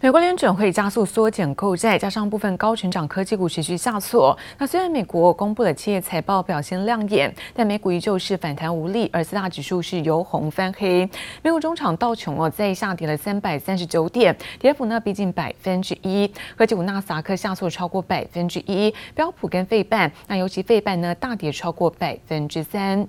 [0.00, 4.36] 美国联准会加速缩减购债，加上部分高成长科技股持续下挫。
[4.56, 11.00] 那虽然美国公布的企业财报表现亮眼，但美股依旧是反弹无力，而四大指数是由红翻黑。
[11.42, 16.32] 美股中场道琼哦，再下跌了三百三十九点，跌幅呢逼近百分之一。
[16.56, 23.04] 科技股纳斯达克下挫超过百分之一，标普跟费半，那尤其费半呢大跌超过百分之三。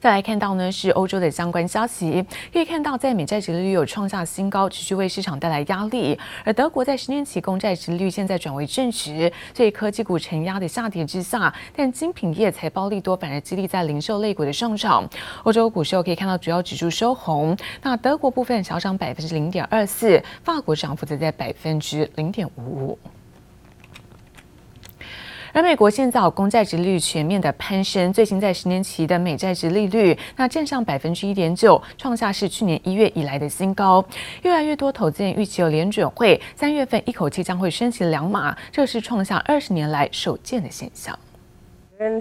[0.00, 6.18] 再来看到呢，是欧洲的相关消息，可以看到在美债值利率有创下新高，持续为市场带来压力。
[6.44, 15.08] 而德国在十年期公债值利率现在转为正值，所以科技股承压的下跌之下，但精品业财报利多反而激励在零售类股的上涨。
[15.44, 22.98] 欧洲股市可以看到主要指数收红，那德国部分小涨百分之零点二四，法国涨幅则在百分之零点五五。
[25.52, 34.04] 而美国现在公债殖利率全面的攀升，最新在十年期的美债殖利率那站上百分之一点九，创下是去年一月以来的新高。
[34.42, 41.18] 越来越多投资人预期有联准会三月份一口气将会升息两码，这是创下二十年来首见的现象。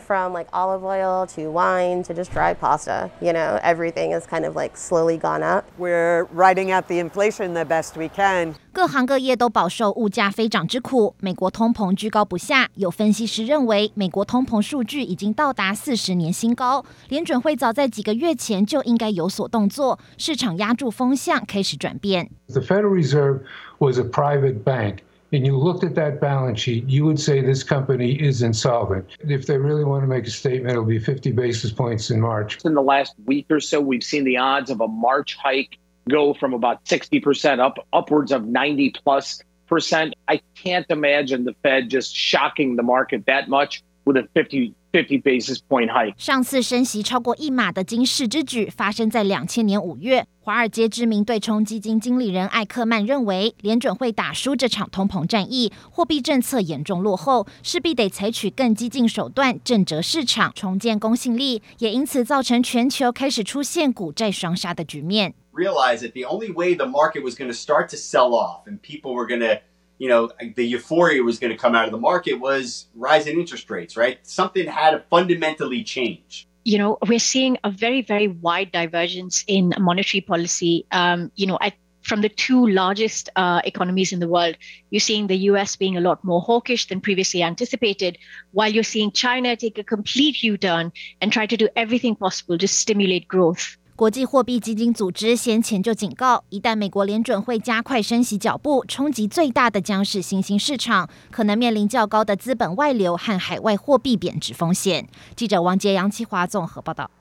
[0.07, 4.45] From like olive oil to wine to just dry pasta, you know, everything is kind
[4.47, 5.65] of like slowly gone up.
[5.77, 8.55] We're riding out the inflation the best we can.
[8.73, 12.69] 各行各业都饱受物价飞涨之苦，美国通膨居高不下。
[12.77, 19.99] 有分析师认为，美国通膨数据已经到达四十年新高，联准会早在几个月前就应该有所动作。
[20.17, 22.31] 市场押注风向开始转变。
[22.47, 23.41] The Federal Reserve
[23.79, 24.99] was a private bank.
[25.35, 29.17] and you looked at that balance sheet, you would say this company is insolvent.
[29.21, 32.59] If they really want to make a statement, it'll be 50 basis points in March.
[32.65, 36.35] In the last week or so, we've seen the odds of a March hike go
[36.35, 40.15] from about 60% up upwards of 90 plus percent.
[40.29, 45.19] I can't imagine the Fed just shocking the market that much with a 50 50
[45.19, 46.15] basis point hike.
[46.17, 50.25] 上次升息超过一码的惊世之举发生在两千年五月。
[50.49, 65.35] 华尔街知名对冲基金经理人艾克曼认为，联准会打输这场通膨战役，货币政策严重落后，势必得采取更激进手段震慑市场，重建公信力，也因此造成全球开始出现股债双杀的局面。
[65.53, 69.15] Realize that the only way the market was going to start to sell off and people
[69.15, 69.61] were going to
[69.97, 73.71] you know, the euphoria was going to come out of the market was rising interest
[73.71, 74.19] rates, right?
[74.25, 76.48] Something had to fundamentally change.
[76.66, 80.86] You know, we're seeing a very, very wide divergence in monetary policy.
[80.92, 81.58] Um, you know,
[82.02, 84.58] from the two largest uh, economies in the world,
[84.90, 88.18] you're seeing the US being a lot more hawkish than previously anticipated,
[88.52, 92.58] while you're seeing China take a complete U turn and try to do everything possible
[92.58, 93.78] to stimulate growth.
[94.00, 105.06] 国际货币基金组织先前就警告，一旦美国联准会加快升息脚步，冲击最大的将是新兴市场，可能面临较高的资本外流和海外货币贬值风险。
[105.36, 107.12] 记者王杰、杨奇华综合报道。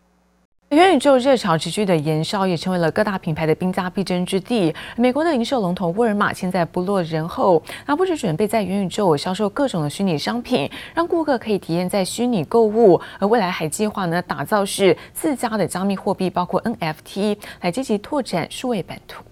[0.70, 4.74] 元宇宙热潮持续的延烧，也成为了各大品牌的兵家必争之地。
[4.98, 19.24] 美国的零售龙头沃尔玛现在不落人后，那不止准备在元宇宙销售各种的虚拟商品，让顾客可以体验在虚拟购物，而未来还计划呢打造是自家的加密货币，包括 NFT，来积极拓展数位版图。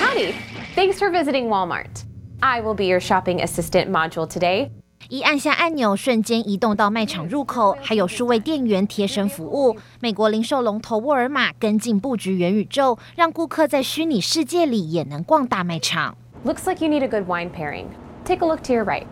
[0.00, 0.32] Howdy,
[0.74, 2.05] thanks for visiting Walmart.
[2.39, 4.71] I will be your shopping assistant module today.
[5.09, 9.75] 一按下按钮，瞬间移动到卖场入口，还有数位店员贴身服务。
[9.99, 16.15] 美国零售龙头沃尔玛跟进布局元宇宙，让顾客在虚拟世界里也能逛大卖场。
[16.45, 17.87] Looks like you need a good wine pairing.
[18.23, 19.05] Take a look to your right.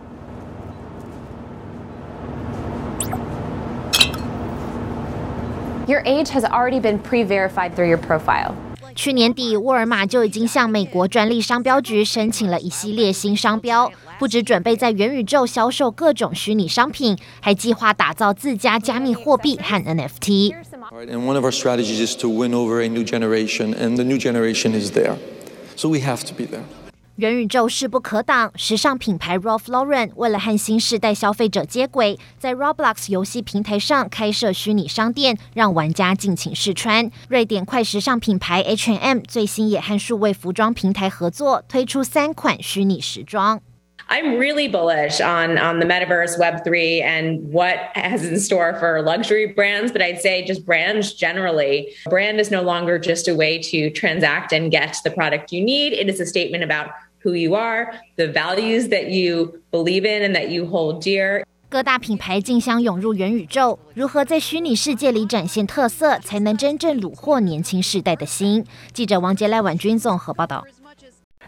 [5.86, 8.54] Your age has already been pre-verified through your profile.
[8.95, 20.55] 去年底，沃尔玛就已经向美国专利商标局申请了一系列新商标，不只准备在元宇宙销售各种虚拟商品，还计划打造自家加密货币和 NFT。
[20.91, 24.79] And one of our strategies is to win over a new generation, and the new generation
[24.79, 25.17] is there,
[25.75, 26.63] so we have to be there.
[27.16, 37.10] 元宇宙势不可挡，时尚品牌 Ralph Lauren 为了和新世代消费者接轨，在 Roblox 游戏平台上开设虚拟商店，让玩家尽情试穿。
[37.28, 43.60] 瑞典快时尚品牌 H&M 最新也和数位服装平台合作，推出三款虚拟时装。
[44.08, 49.92] I'm really bullish on on the metaverse, Web3, and what has in store for luxury brands.
[49.92, 51.90] But I'd say just brands generally.
[52.06, 55.92] Brand is no longer just a way to transact and get the product you need.
[55.92, 56.88] It is a statement about
[57.25, 61.43] who you are, the values that you believe in and that you hold dear.
[61.67, 68.63] 各大品牌竞相涌入元宇宙，如何在虚拟世界里展现特色，才能真正虏获年轻世代的心？
[68.93, 70.63] 记者王杰赖婉君综合报道。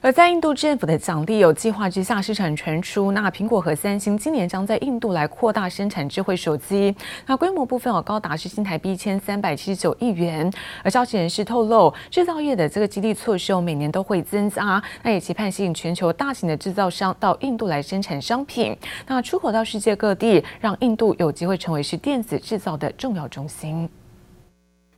[0.01, 6.95] 而在印度政府的奖励有计划之下，市场传出，那苹果和三星今年将在印度来扩大生产智慧手机，
[7.25, 10.51] 那规模部分有高达是新台币一千三百七十九亿元。
[10.83, 18.77] 而消息人士透露，制造业的这个激励措施每年都会增加，那也期盼吸引全球大型的制造商到印度来生产商品，
[19.07, 23.89] 那出口到世界各地，让印度有机会成为是电子制造的重要中心。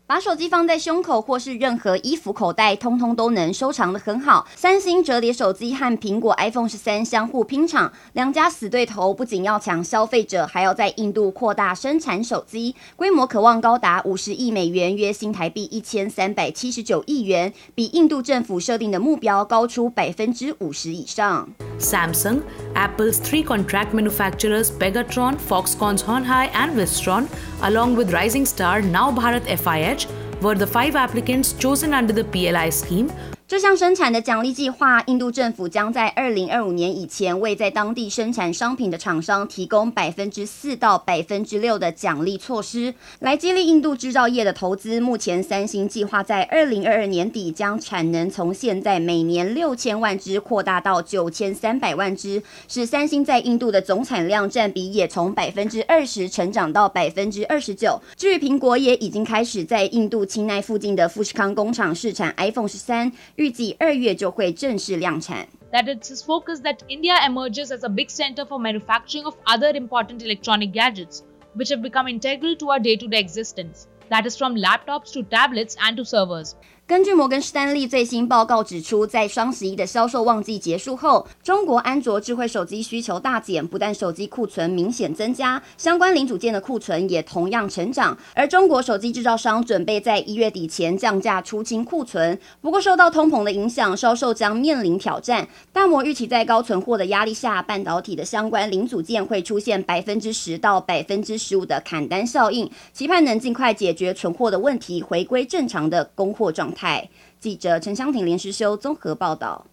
[0.10, 4.48] 把手机放在胸口或是任何衣服口袋，通通都能收藏得很好。
[4.56, 21.48] 三星折叠手机和苹果 iPhone 十三相互拼场，两家死对头不仅要抢消费者，还要在印度扩大生产手机，规模可望高达五十亿美元，约新台币一千三百七十九亿元，比印度政府设定的目标高出百分之五十以上。
[21.80, 22.44] Samsung,
[22.76, 27.30] Apple's three contract manufacturers Pegatron, Foxconn's Honhai, and Wistron,
[27.64, 32.70] along with Rising Star, Now Bharat FIH, were the five applicants chosen under the PLI
[32.70, 33.12] scheme.
[33.50, 45.00] 这项生产的奖励计划，印度政府将在二零二五年以前为在当地生产商品的厂商提供百分之四到百分之六的奖励措施，来激励印度制造业的投资。
[45.00, 58.00] 目前，三星计划在二零二二年底将产能从现在每年六千万只扩大到九千三百万只，使三星在印度的总产量占比也从百分之二十成长到百分之二十九。
[58.16, 63.12] 至于苹果，也已经开始在印度钦奈附近的富士康工厂试产 iPhone 十三。
[63.39, 65.47] 预计二月就会正式量产。
[65.73, 70.23] That it's his focus that India emerges as a big center for manufacturing of other important
[70.23, 71.23] electronic gadgets,
[71.55, 73.87] which have become integral to our day-to-day existence.
[74.09, 76.55] That is from laptops to tablets and to servers.
[76.90, 88.18] 根据摩根士丹利最新报告指出，在双十一的销售旺季结束后，中国安卓智慧手机需求大减，不但手机库存明显增加，相关零组件的库存也同样成长。
[88.34, 95.48] 而中国手机制造商准备在一月底前降价出清库存，不过受到通膨的影响，销售将面临挑战。
[95.72, 106.79] 大摩预期在高存货的压力下，半导体的相关零组件会出现百分之十到百分之十五的砍单效应，期盼能尽快解决存货的问题，回归正常的供货状态。
[106.80, 107.10] 台
[107.42, 109.66] 记者陈湘婷、连诗修综合报道。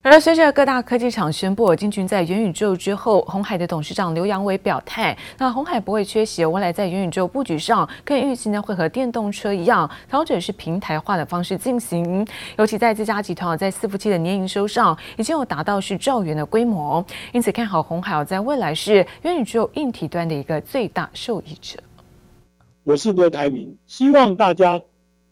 [0.00, 12.26] 而随着各大科技厂宣布进军在元宇宙之后，红海的董事长刘扬伟表态，那红海不会缺席，未来在元宇宙布局上，更预期呢会和电动车一样，调整是平台化的方式进行。
[12.56, 21.78] 尤其在自家集团在伺服器的年营收上，已经有达到是兆元的规模，因此看好红海在未来是元宇宙硬体端的一个最大受益者。
[22.84, 24.80] 我是郭台铭，希望大家。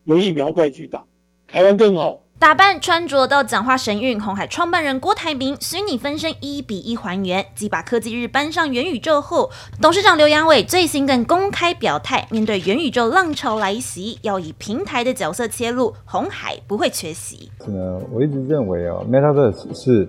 [0.07, 1.03] 有疫苗快去打，
[1.49, 2.21] 台湾更好。
[2.39, 9.51] 打扮穿着到讲话神韵，红海创办人郭台铭虚拟分身一比一还原，继把科技日搬上元宇宙后，
[9.83, 17.51] 董事长刘扬伟最新更公开表态，面对元宇宙浪潮来袭，要以平台的角色切入，红海不会缺席。
[17.67, 20.09] 呢，我一直认为啊，Metaverse 是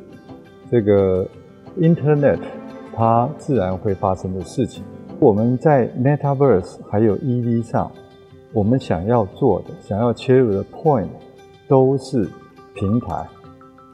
[0.69, 1.27] 这个
[1.79, 2.37] Internet
[2.95, 4.83] 它自然会发生的事情。
[5.19, 7.91] 我们在 Metaverse 还有 EV 上。
[8.57, 11.07] 我们想要做的、想要切入的 point，
[11.67, 12.27] 都是
[12.73, 13.23] 平台。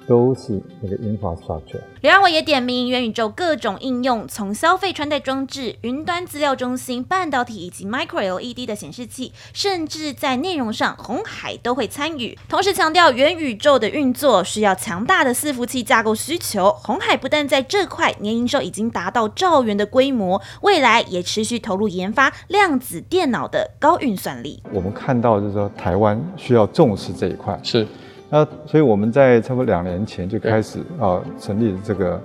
[0.07, 1.79] 都是那个 infrastructure。
[2.01, 12.37] 刘安伟也点名元宇宙各种应用，从消费穿戴装置、云端资料中心、半导体以及 micro LED 的显示器，甚至在内容上，红海都会参与。
[12.49, 16.71] 同时强调，元宇宙的运作需要强大的伺服器架构需求。
[16.83, 24.61] 红海不但在这块年营收已经达到兆元的规模，未来也持续投入研发量子电脑的高运算力。
[24.73, 27.57] 我们看到就是说，台湾需要重视这一块。
[27.63, 27.87] 是。
[28.33, 32.21] 那所以我们在差不多两年前就开始啊成立了这个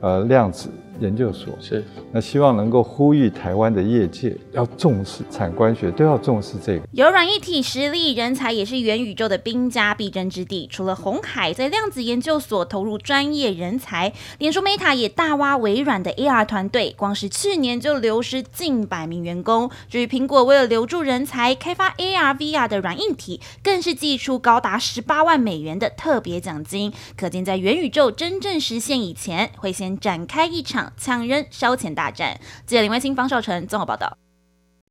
[0.00, 0.68] 呃量子。
[1.02, 6.82] 研究所是，那希望能够呼吁台湾的业界要重视产官学都要重视这个。
[6.92, 10.68] 有软一体实力，人才也是元宇宙的兵家必争之地。
[10.70, 19.68] 除了红海在量子研究所投入专业人才，脸书 Meta 也大挖微软的 AR 团队，光是去年就流失近百名员工。
[19.90, 26.92] 至于苹果为了留住人才，开发 AR VR 的软硬体，更是祭出高达十八万美元的特别奖金。
[27.16, 30.91] 可见在元宇宙真正实现以前，会先展开一场。
[30.96, 34.16] 抢人烧钱大战，记者林威清、方少成综合报道。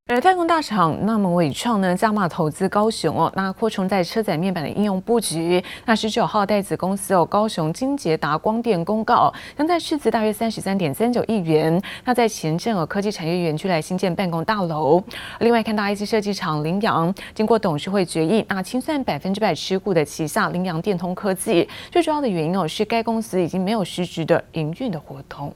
[0.07, 5.63] 而太空大厂那么纬创呢，加码投资高雄哦，那扩充在车载面板的应用布局。
[5.85, 15.01] 那十九号带子公司哦，高雄金捷达光电公告，将在市值大约三十三点三九亿元，那在前镇哦科技产业园区来新建办公大楼。
[15.39, 25.53] 另外看到 IC 设计厂凌阳，经过董事会决议，那清算百分之百持股的旗下凌阳电通科技，最主要的原因哦是该公司已经没有实质的营运的活动。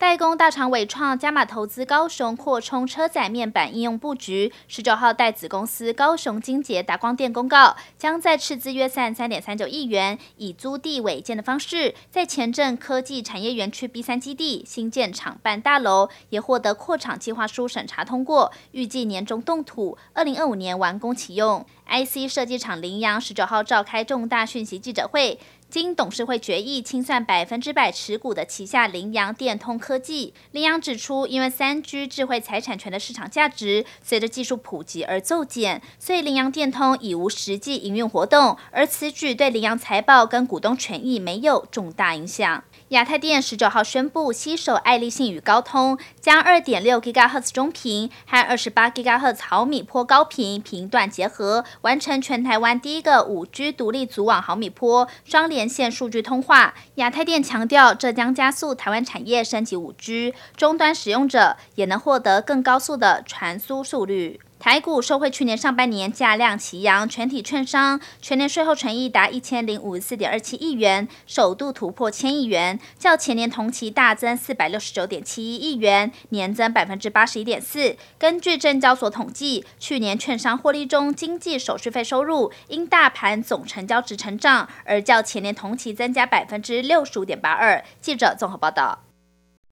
[0.00, 4.50] 代工大厂伟创加码投资高雄扩充车载面板应用布局。
[4.66, 21.66] 十九号代子公司高雄金捷达光电公告，将在斥资约三三点三九亿元，以租地违建的方式，在前镇科技产业园区 B 三基地新建厂办大楼，也获得扩厂计划书审查通过，预计年中动土，二零二五年完工启用。
[21.86, 25.38] IC 设计厂凌阳十九号召开重大讯息记者会。
[25.70, 42.64] 经董事会决议清算百分之百持股的旗下羚羊电通科技，羚羊指出，因为三 G 智慧财产权的市场价值随着技术普及而骤减，所以羚羊电通已无实际营运活动，而此举对羚羊财报跟股东权益没有重大影响。
[42.90, 56.74] 亚太电十九号宣布，携手爱立信与高通，将二点六 GHz 中频和二十八 GHz 毫米波高频频段结合，完成全台湾第一个五 G 独立组网毫米波双连线数据通话。
[56.96, 64.40] 亚太电强调，这将加速台湾产业升级五 G，终端使用者也能获得更高速的传输速率。
[64.60, 77.96] 台股受惠去年上半年价量齐扬，全体券商全年税后纯益达一千零五十四点二七亿元，首度突破千亿元，较前年同期大增四百六十九点七一亿元，年增百分之八十一点四。
[78.18, 87.82] 根据证交所统计，去年券商获利中，经纪手续费收入因大盘总成交值成长，而较前年同期增加百分之六十五点八二。
[88.02, 89.09] 记者综合报道。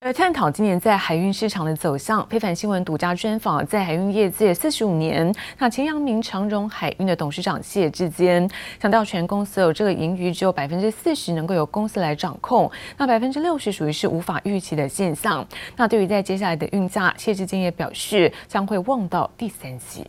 [0.01, 15.45] 来探讨今年在海运市场的走向，非凡新闻独家专访在海运业界四十五年，那前阳明长荣海运的董事长谢志坚强调，全公司有这个盈余只有百分之四十能够由公司来掌控，那百分之六十属于是无法预期的现象。
[15.77, 20.07] 那对于在接下来的运价，谢志坚也表示将会望到第三季。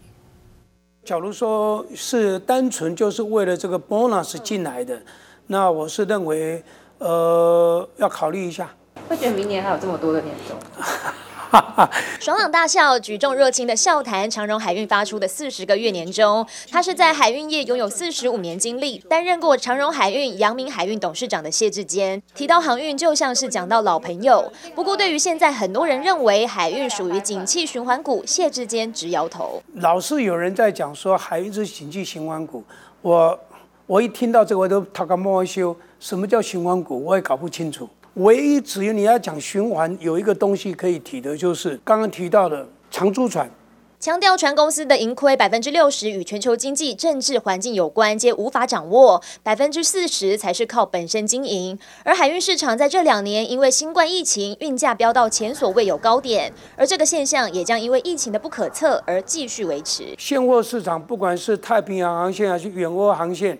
[1.03, 5.01] 假如说是单纯就是为了这个 bonus 进来的，
[5.47, 6.63] 那我是认为，
[6.99, 8.69] 呃，要考虑一下。
[9.09, 10.55] 会觉得明年还有这么多的年终？
[12.19, 16.45] 爽朗大笑、举重若轻的笑谈长荣海运发出的四十个月年终。
[16.69, 24.51] 他是在海运业拥有四十五年经历，担任过长荣海运、阳明海运董事长的谢志坚提到航运就像是讲到老朋友。
[24.75, 29.59] 不过，对于现在很多人认为海运属于景气循环股，谢志坚直摇头。
[29.77, 32.63] 老是有人在讲说海运是景气循环股，
[33.01, 33.39] 我
[33.87, 37.03] 我一听到这个我都他个莫修，什么叫循环股？
[37.03, 37.89] 我也搞不清楚。
[38.19, 43.49] 唯一只有你要讲循环，有一个东西可以提的，就是刚刚提到的长租船。
[43.97, 51.79] 强调船公司的盈亏百分之六十与全球经济政治环境有关，皆无法掌握，百分之四十才是靠本身经营。
[52.03, 60.13] 而海运市场在这两年因为新冠疫情，运价飙到前所未有高点，而这个现象也将因为疫情的不可测而继续维持。
[60.17, 63.57] 现货市场不管是太平洋航线还是远欧航线，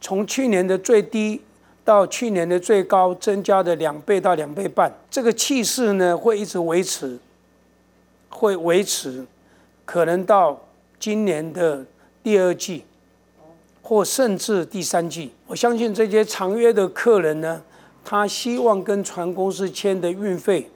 [0.00, 1.42] 从去年的最低。
[1.86, 7.16] 到去年的最高增加的两倍到两倍半，这个气势呢会一直维持，
[8.28, 9.24] 会维持，
[9.84, 10.60] 可能到
[10.98, 11.86] 今年的
[12.24, 12.84] 第二季，
[13.82, 15.32] 或甚至第三季。
[15.46, 17.62] 我相信这些长约的客人呢，
[18.04, 20.68] 他希望跟船公司签的运费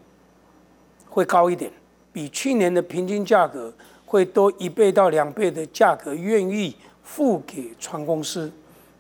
[1.09, 1.73] 会高一点，
[2.13, 3.75] 比去年的平均价格
[4.07, 8.49] 会多一倍到两倍的价格愿意付给船公司，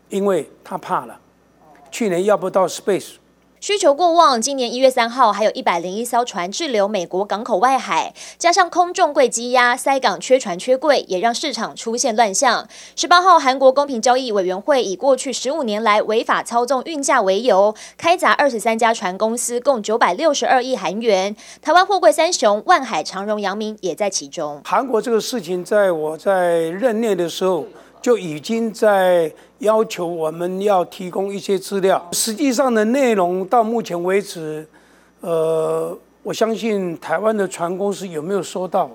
[0.08, 1.16] 因为他怕了。
[1.90, 3.14] 去年要不到 space，
[3.60, 4.40] 需求过旺。
[4.40, 12.66] 今年一月三号，还有一百零一艘船滞留美国港口外海，加上空重柜积压，塞港缺船缺柜，也让市场出现乱象。
[12.96, 21.36] 十八号，韩国公平交易委员会以过去十五年来违法操纵运价为由，开闸二十三家船公司，共九百六十二亿韩元。
[21.60, 24.62] 台湾货柜三雄万海、长荣、阳明也在其中。
[24.64, 27.66] 韩国这个事情，在我在任内的时候。
[28.02, 34.66] 就已经在要求我们要提供一些资料，实际上的内容到目前为止，
[35.20, 38.90] 呃，我相信台湾的船公司有没有收到，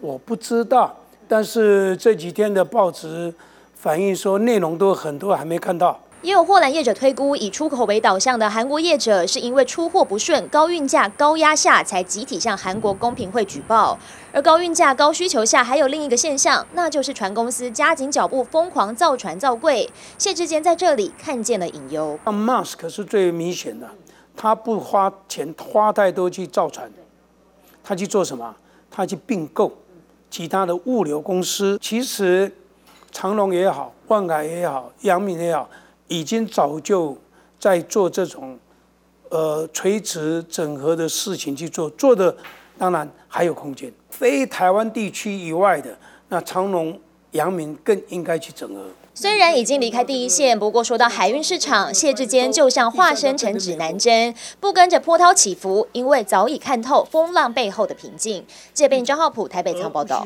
[0.00, 0.96] 我不知道。
[1.28, 3.32] 但是这几天的报纸
[3.74, 6.00] 反映说，内容都很多还没看到。
[6.20, 13.96] 也有货篮业者推估，以出口为导向的韩国业者是因为出货不顺、高运价、高压下，才集体向韩国公平会举报。
[14.32, 19.88] 而高运价、高需求下，还有另一个现象，那就是船公司加紧脚步，疯狂造船造柜。
[20.18, 22.18] 谢志坚在这里看见了隐忧。
[22.24, 23.88] 像 Musk 是最明显的，
[24.36, 26.90] 他不花钱花太多去造船，
[27.84, 28.56] 他去做什么？
[28.90, 29.72] 他去并购
[30.28, 31.78] 其他的物流公司。
[31.80, 32.52] 其实
[33.12, 35.68] 长荣也好，万海也好，阳明也好。
[36.08, 37.16] 已经早就
[37.58, 38.58] 在做这种，
[39.28, 42.36] 呃，垂直整合的事情去做，做的
[42.76, 43.92] 当然还有空间。
[44.10, 45.96] 非台湾地区以外的，
[46.28, 46.98] 那长隆、
[47.32, 48.82] 阳明更应该去整合。
[49.14, 58.44] 虽然已经离开第一线，不过说到海运市场，谢志坚就像化身成指南针，不跟着波涛起伏，因为早已看透风浪背后的平静。
[58.72, 60.24] 这边张浩普台北仓报道。